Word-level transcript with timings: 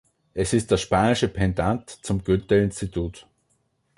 Es 0.33 0.51
ist 0.53 0.71
das 0.71 0.81
spanische 0.81 1.27
Pendant 1.27 1.87
zum 1.87 2.23
Goethe-Institut. 2.23 3.27